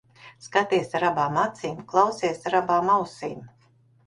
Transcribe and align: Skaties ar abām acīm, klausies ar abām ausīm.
Skaties 0.45 0.95
ar 0.99 1.05
abām 1.09 1.37
acīm, 1.41 1.83
klausies 1.93 2.41
ar 2.53 2.59
abām 2.63 2.91
ausīm. 2.97 3.47